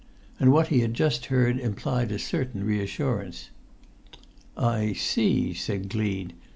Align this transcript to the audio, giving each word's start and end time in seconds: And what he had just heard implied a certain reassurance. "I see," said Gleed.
And 0.39 0.51
what 0.51 0.69
he 0.69 0.79
had 0.79 0.95
just 0.95 1.27
heard 1.27 1.59
implied 1.59 2.11
a 2.11 2.17
certain 2.17 2.63
reassurance. 2.63 3.51
"I 4.57 4.93
see," 4.93 5.53
said 5.53 5.89
Gleed. 5.91 6.33